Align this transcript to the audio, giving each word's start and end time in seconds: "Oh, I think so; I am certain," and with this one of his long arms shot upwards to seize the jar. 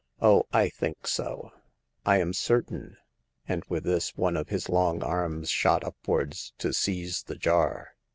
"Oh, 0.19 0.45
I 0.51 0.69
think 0.69 1.05
so; 1.05 1.51
I 2.07 2.17
am 2.17 2.33
certain," 2.33 2.97
and 3.47 3.63
with 3.69 3.83
this 3.83 4.15
one 4.17 4.35
of 4.35 4.49
his 4.49 4.67
long 4.67 5.03
arms 5.03 5.51
shot 5.51 5.83
upwards 5.83 6.53
to 6.57 6.73
seize 6.73 7.21
the 7.21 7.35
jar. 7.35 7.89